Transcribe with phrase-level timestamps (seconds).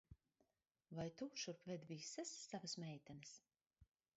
[0.99, 3.37] Vai tu šurp ved visas savas meitenes?